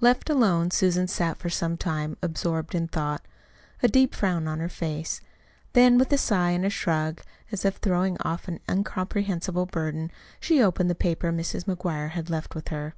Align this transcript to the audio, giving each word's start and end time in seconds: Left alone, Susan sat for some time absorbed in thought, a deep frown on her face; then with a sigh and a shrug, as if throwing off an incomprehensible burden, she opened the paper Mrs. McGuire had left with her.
Left 0.00 0.30
alone, 0.30 0.70
Susan 0.70 1.06
sat 1.06 1.36
for 1.36 1.50
some 1.50 1.76
time 1.76 2.16
absorbed 2.22 2.74
in 2.74 2.88
thought, 2.88 3.28
a 3.82 3.88
deep 3.88 4.14
frown 4.14 4.48
on 4.48 4.58
her 4.58 4.70
face; 4.70 5.20
then 5.74 5.98
with 5.98 6.10
a 6.14 6.16
sigh 6.16 6.52
and 6.52 6.64
a 6.64 6.70
shrug, 6.70 7.20
as 7.52 7.62
if 7.62 7.76
throwing 7.76 8.16
off 8.22 8.48
an 8.48 8.58
incomprehensible 8.66 9.66
burden, 9.66 10.10
she 10.40 10.62
opened 10.62 10.88
the 10.88 10.94
paper 10.94 11.30
Mrs. 11.30 11.64
McGuire 11.64 12.08
had 12.12 12.30
left 12.30 12.54
with 12.54 12.68
her. 12.68 12.94